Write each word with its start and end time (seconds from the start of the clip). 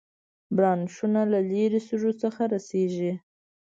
برانشونو 0.55 1.21
له 1.31 1.39
لارې 1.49 1.79
سږو 1.87 2.11
ته 2.19 2.43
رسېږي. 2.53 3.13